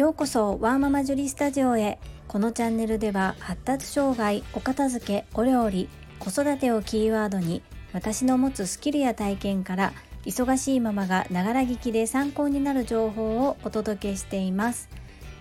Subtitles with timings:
[0.00, 1.98] ようこそワーママジュリスタジオへ。
[2.26, 7.60] このチャンネルでは発達障害お片付けお料理子育てをキーワードに
[7.92, 9.92] 私の持つスキルや体験から
[10.24, 14.88] 忙しいママがながら聞きで参考になる情報をお届けしています。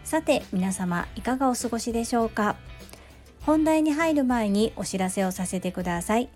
[0.04, 2.57] さて皆様いかがお過ごしでしょうか？
[3.44, 6.28] 本題に入る前にお知らせをさせてください。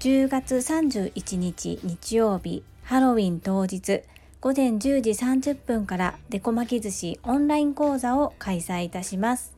[0.00, 4.02] 10月31日日曜日ハロウィン当日。
[4.46, 9.56] 午前10時30分からデコ巻き寿司オンライン講座を開催いたします。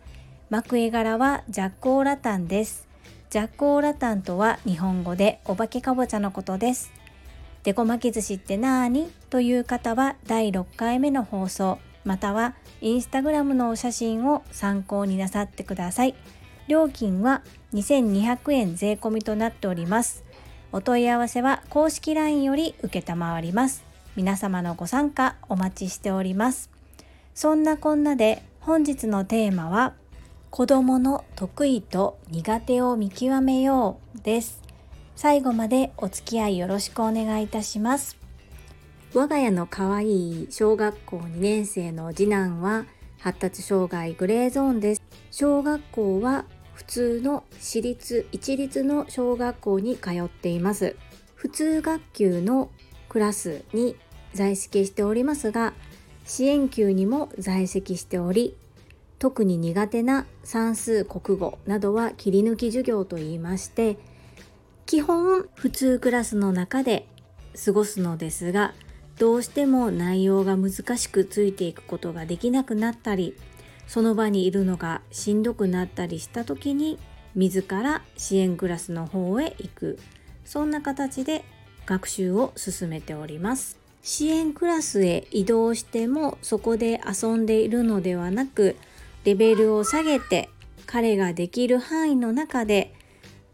[0.48, 2.88] 幕絵柄はジャックオーラタンです。
[3.28, 6.90] ジャックオーラタンとは日本語でお化けかぼちゃのことです。
[7.64, 9.12] デコ巻き寿司ってなーに？
[9.28, 16.14] という方は第6回目の放送またはインスタグラムのお写真を参考になさってください。
[16.66, 17.42] 料金は
[17.74, 20.24] 2200円税込みとなっております。
[20.72, 23.02] お問い合わせは公式 LINE より受
[23.42, 23.86] ります。
[24.18, 26.70] 皆様のご参加お待ちしております。
[27.34, 29.94] そんなこんなで本日のテーマは
[30.50, 34.60] 子供の得意と苦手を見極めようです。
[35.14, 38.16] 最後までお付き合いよろしくお願いいたします。
[39.14, 42.86] 我が家の可愛い小学校2年生の次男は
[43.20, 45.02] 発達障害グレーゾーンです。
[45.30, 46.44] 小学校は
[46.74, 50.96] 普通の私立一律の小学校に通っています。
[51.36, 52.72] 普通学級の
[53.08, 53.94] クラスに
[54.34, 55.72] 在籍しておりますが
[56.24, 58.56] 支援級にも在籍しており
[59.18, 63.96] 特に苦手な算数国語などは切り抜き授業といいまして
[64.86, 67.06] 基本普通クラスの中で
[67.64, 68.74] 過ごすのですが
[69.18, 73.36] どうしても内容が難しくついていくことができなくなったり
[73.86, 76.98] その場にいるのがしんどくなったりした時に
[77.34, 79.98] 自ら支援クラスの方へ行く。
[80.44, 81.44] そんな形で
[81.84, 83.77] 学習を進めております。
[84.02, 88.76] 支援クラスへ移動してもそこで遊んでいるのではなく
[89.24, 90.48] レベルを下げて
[90.86, 92.94] 彼ができる範囲の中で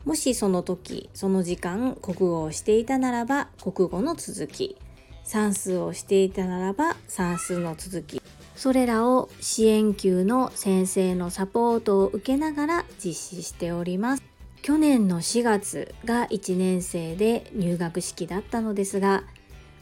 [0.04, 4.76] もしその時その時間国語をしていたならば国語の続き
[5.24, 8.22] 算数をしていたならば算数の続き
[8.54, 14.22] それらを支援級の先生のサポートを受けながら実施しております。
[14.62, 19.24] 去年の4月が1年生で入学式だったのですが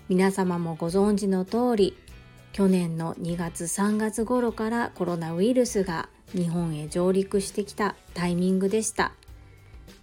[0.09, 1.97] 皆様もご存知の通り
[2.53, 9.13] 去年の2月3月頃からコロナウイルスが日本へ上陸してきたタイミングでした。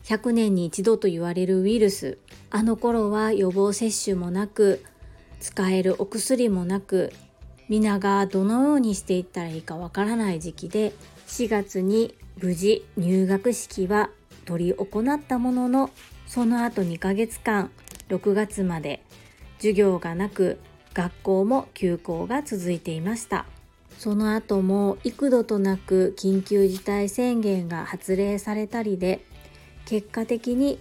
[0.09, 2.17] 100年に一度と言われるウイルス
[2.49, 4.83] あの頃は予防接種もなく
[5.39, 7.13] 使えるお薬もなく
[7.67, 10.93] 皆がどのようにしていったらいいかわからない時期で
[11.27, 14.09] 4月に無事入学式は
[14.47, 15.91] 執り行ったものの
[16.25, 17.69] その後2ヶ月間
[18.09, 19.03] 6月まで
[19.59, 20.57] 授業がなく
[20.93, 23.45] 学校も休校が続いていました。
[23.97, 29.25] その後も幾度となく緊急事態宣言が発令されたりで
[29.85, 30.79] 結果的に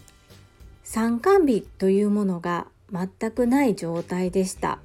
[0.84, 4.78] 参観日というものが全くない状態でした。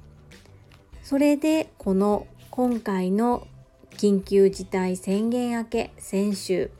[1.02, 3.46] それでこの今回の
[3.92, 6.70] 緊急事態宣言明け先週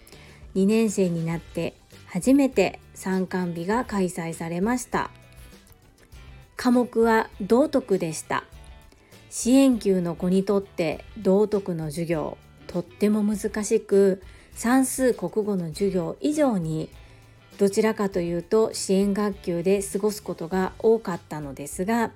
[0.54, 1.74] 2年生になって
[2.06, 5.10] 初めて参観日が開催されました。
[6.56, 8.44] 科目は道徳でした。
[9.30, 12.38] 支援級の子にとって道徳の授業
[12.68, 14.22] とっても難しく
[14.54, 16.88] 算数国語の授業以上に
[17.58, 22.12] どちらかというと支援学級で過ごすことが多かったのですが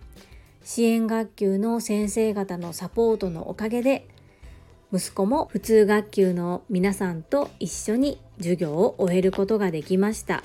[0.63, 4.07] 支援学級の先生方のサポートのおかげで
[4.93, 10.43] 息子も普通学級の皆さんと一緒に授業を終えることができました。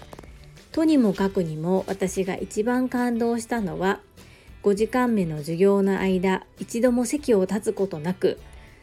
[0.74, 4.00] とにもかくにも私が一番感動したのは
[4.64, 8.40] 5時間目の授業の間一度も席を立つことなく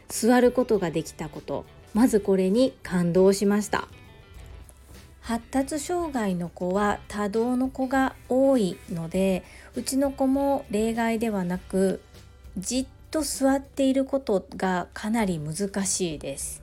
[0.08, 1.64] 座ることができたこと。
[1.92, 3.88] まずこれに感動しました。
[5.20, 9.42] 発達障害の子は多動の子が多いので
[9.74, 12.00] うちの子も例外ではなく
[12.56, 16.62] じっと座っていることがかなり難しいです。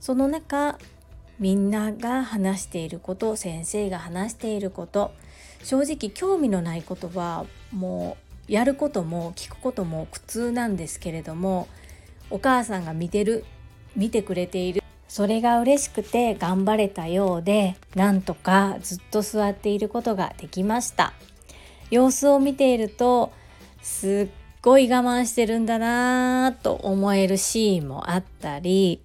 [0.00, 0.76] その中
[1.40, 5.12] みんなが話していること先生が話していること。
[5.64, 8.16] 正直興味のないことはも
[8.48, 11.68] うやることも聞くことも苦痛なんですけれども
[12.30, 13.44] お母さんが見てる
[13.94, 14.82] 見てくれている。
[15.08, 21.14] それが嬉しくて頑張れたようでなんとかずっと座っていることができました。
[21.90, 23.32] 様子を見ていると
[23.82, 29.00] すっごい我慢してるんだなぁと思えるシーンもあったり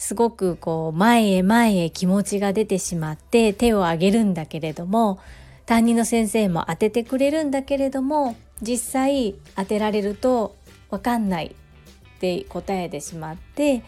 [0.00, 5.20] すごくこう前へ前へ気持ちが出てしまって手を挙げるんだけれども
[5.66, 10.56] 担任の先生も当ててくれるんだけれども実際当てられると
[10.90, 13.82] 分かんないって答えてしまって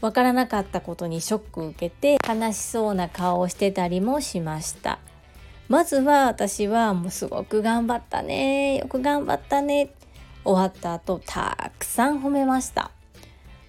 [0.00, 4.98] わからなかったことにショック受けて悲しそうな顔をしてたりもしました。
[5.68, 9.90] まずは私はもうすごく頑張ったねよく頑張ったね
[10.44, 12.90] 終わった後たくさん褒めました。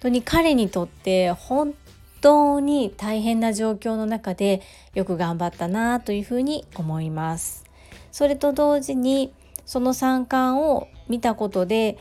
[0.00, 1.74] 本当に彼にとって本
[2.20, 4.62] 当に大変な状況の中で
[4.94, 7.64] よく頑張ったなというふうに思います。
[8.12, 9.32] それと同時に
[9.64, 11.98] その三冠を見たことで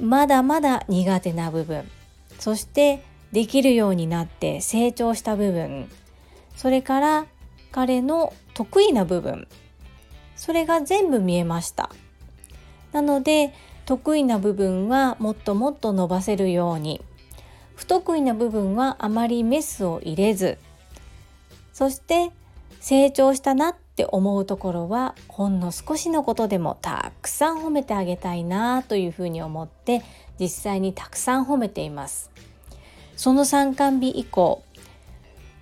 [0.00, 1.84] まだまだ苦手な部分
[2.38, 3.02] そして
[3.32, 5.88] できるようになって成長した部分
[6.56, 7.26] それから
[7.72, 9.46] 彼の得意な部分
[10.36, 11.90] それが全部見えました。
[12.92, 13.52] なので
[13.84, 17.02] 得意な部分はもっともっと伸ばせるように
[17.78, 20.58] 不得意な部分はあまりメスを入れず
[21.72, 22.32] そして
[22.80, 30.02] 成長したなって思うところはほんの少しのことでもたくさん褒めてあげたいなというふうに思って
[30.40, 32.30] 実際にたくさん褒めています。
[33.16, 34.62] その参観日以降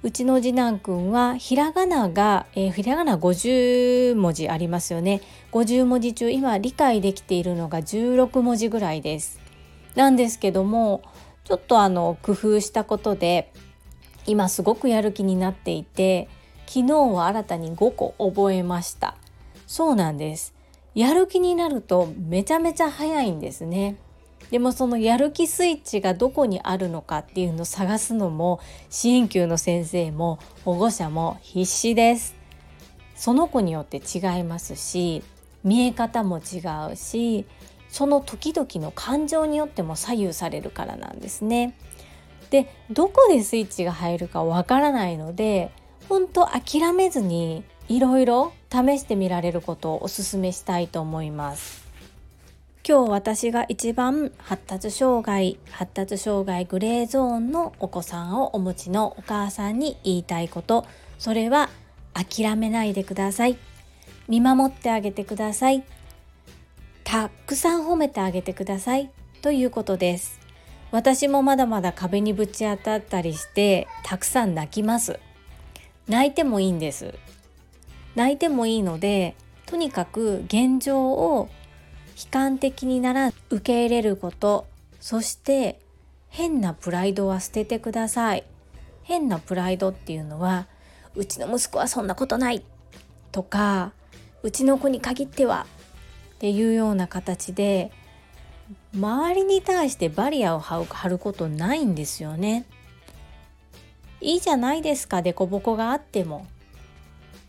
[0.02, 5.20] うちの次男くんはひらがなが、えー、ひらがな50文字ありますよね。
[5.52, 9.38] 50文字中今理解できているのが16文字ぐらいです。
[9.96, 11.02] なんですけども
[11.46, 13.52] ちょっとあの工夫したことで
[14.26, 16.28] 今すごくやる気になっていて
[16.66, 19.16] 昨日は新たに5個覚えました。
[19.68, 20.54] そうなんです。
[20.94, 23.96] やる気になるとめちゃめちゃ早いんですね。
[24.50, 28.60] でもそのやる気スイッチがどこにあるのかっていうのを探すのも
[28.90, 32.34] 支援級の先生も保護者も必死です。
[33.14, 35.22] その子によって違いますし
[35.64, 36.60] 見え方も違
[36.92, 37.46] うし
[37.96, 41.74] その時々の感情によっても左右されるからなんですね。
[42.50, 45.70] でどこでスイッチが入るかわからないので
[46.06, 51.86] 本当諦めずにいろいろ試してみられることをお勧めしたいと思います。
[52.86, 60.84] 今日私が一番発達障害発達障害グレーゾーンのお子さんをお持ちのお母さんに言いたいこと。
[61.18, 61.70] それは
[62.12, 63.56] 諦めないでください。
[64.28, 65.82] 見守ってあげてください。
[67.16, 69.10] たくさん褒めてあげてください。
[69.40, 70.38] ということです。
[70.90, 75.18] 私もまだまだ壁にぶち当たったりしてたくさん泣きます。
[76.08, 77.14] 泣いてもいいんです。
[78.16, 79.34] 泣いてもいいので
[79.64, 81.48] とにかく現状を
[82.22, 84.66] 悲観的になら受け入れること。
[85.00, 85.80] そして
[86.28, 88.44] 変なプライドは捨ててください。
[89.04, 90.66] 変なプライドっていうのは
[91.14, 92.62] うちの息子はそんなことない。
[93.32, 93.92] とか
[94.42, 95.66] うちの子に限っては
[96.36, 97.90] っていうような形で
[98.94, 102.66] 周りに対してバリアを張ることないんですよね。
[104.20, 106.46] いいじゃないですか凸凹があっても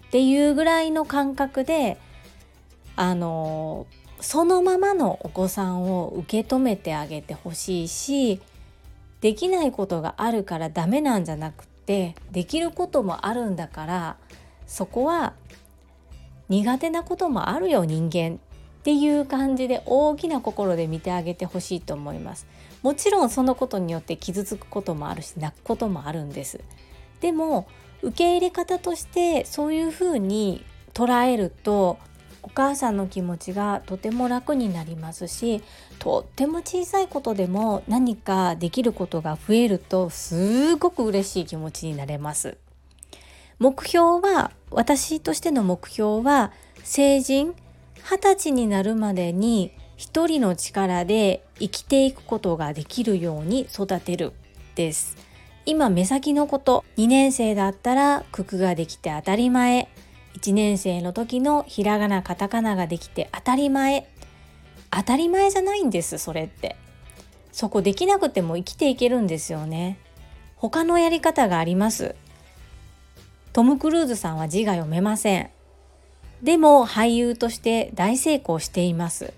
[0.08, 1.98] っていうぐらいの感覚で
[2.96, 3.88] あの
[4.20, 8.42] そのままのお子さんを受け止めてあげてほしいし
[9.22, 14.18] できないことがあるからダメなんじゃなくてできることもあるんだから
[14.66, 15.34] そこは
[16.50, 18.40] 苦手なこともあるよ人間
[18.88, 22.48] っていう感じで大きな心で見てあげてほしいと思います
[22.82, 26.62] もちろんそのことによって傷つくこともあるし泣くこともあるんです
[27.20, 27.68] でも
[28.02, 30.64] 受け入れ方としてそういうふうに
[30.94, 31.98] 捉えると
[32.42, 35.62] お母さんの気持ちがとても楽になりますし
[36.00, 42.56] とっても小さいことでも何かできることが増えるとすごく嬉しい気持ちになれます。
[43.60, 47.54] 目標は私としての目標は成人
[48.10, 54.32] 二十歳になるまでに一人の力で生きていくことができるように育てる
[54.76, 55.18] です。
[55.66, 59.90] 今目先のこと2年生だったら九九ができて当たり前。
[60.38, 64.08] 1年生の時のひらがなカタカナができて当たり前。
[64.90, 66.78] 当たり前じゃないんですそれって。
[67.52, 70.00] そこできなくても生きていけるんですよね。
[70.56, 72.16] 他のやり方があります。
[73.52, 75.57] トム・クルーズさんは字が読めません。
[76.42, 79.34] でも俳優として大成功しています。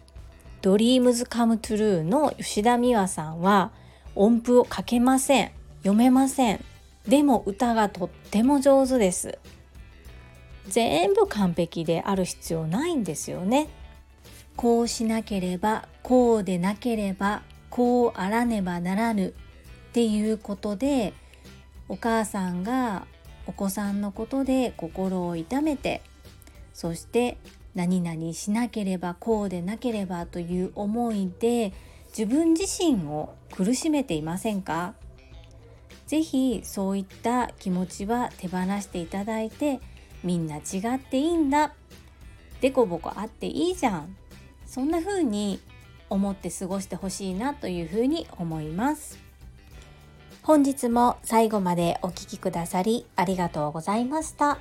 [0.61, 3.71] ドリームズカムトゥルーの吉田美和さんは
[4.15, 6.63] 音符を書けません読めません。
[7.07, 9.37] でも歌がとっても上手です。
[10.67, 13.69] 全部完璧である必要ないんですよね。
[14.55, 19.27] こうしなければこうでなければこうあらねばならぬ。
[19.27, 21.13] っていうことで
[21.87, 23.07] お母さんが
[23.47, 26.03] お子さんのことで心を痛めて
[26.73, 27.37] そして
[27.75, 31.73] 何々しなければこうでなければという思いで
[32.09, 34.93] 自分自身を苦しめていませんか？
[36.07, 39.79] 是非そういった気持ちは手放していただいて
[40.23, 40.59] みんな違
[40.95, 41.73] っていいんだ。
[42.61, 44.15] でこぼこあっていいじゃん。
[44.65, 45.59] そんな風に
[46.09, 49.19] 思って過ごしてほしいなという風に思います。
[50.41, 54.57] 本日も最後までお聴きくださりありがとうございました。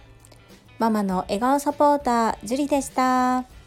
[0.79, 3.58] ママの笑顔サポーター、ジュリでした。